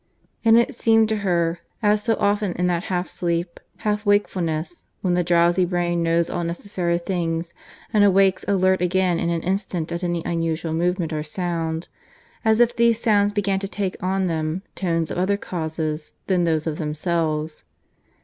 And 0.43 0.57
it 0.57 0.73
seemed 0.73 1.09
to 1.09 1.17
her, 1.17 1.59
as 1.83 2.01
so 2.01 2.15
often 2.15 2.53
in 2.53 2.65
that 2.65 2.85
half 2.85 3.07
sleep, 3.07 3.59
half 3.85 4.03
wakefulness, 4.03 4.87
when 5.01 5.13
the 5.13 5.23
drowsy 5.23 5.63
brain 5.63 6.01
knows 6.01 6.27
all 6.27 6.43
necessary 6.43 6.97
things 6.97 7.53
and 7.93 8.03
awakes 8.03 8.43
alert 8.47 8.81
again 8.81 9.19
in 9.19 9.29
an 9.29 9.43
instant 9.43 9.91
at 9.91 10.03
any 10.03 10.23
unusual 10.25 10.73
movement 10.73 11.13
or 11.13 11.21
sound, 11.21 11.87
as 12.43 12.59
if 12.59 12.75
these 12.75 12.99
sounds 12.99 13.31
began 13.31 13.59
to 13.59 13.67
take 13.67 13.95
on 14.01 14.25
them 14.25 14.63
tones 14.73 15.11
of 15.11 15.19
other 15.19 15.37
causes 15.37 16.13
than 16.25 16.45
those 16.45 16.65
of 16.65 16.79
themselves. 16.79 17.63